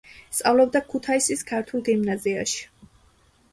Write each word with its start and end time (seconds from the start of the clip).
სწავლობდა 0.37 0.81
ქუთაისის 0.93 1.45
ქართულ 1.53 1.85
გიმნაზიაში. 1.91 2.67